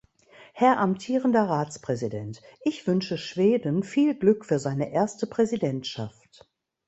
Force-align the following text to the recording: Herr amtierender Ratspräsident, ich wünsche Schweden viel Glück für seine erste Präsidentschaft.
Herr 0.53 0.79
amtierender 0.79 1.43
Ratspräsident, 1.43 2.41
ich 2.63 2.87
wünsche 2.87 3.19
Schweden 3.19 3.83
viel 3.83 4.15
Glück 4.15 4.45
für 4.45 4.57
seine 4.57 4.91
erste 4.91 5.27
Präsidentschaft. 5.27 6.49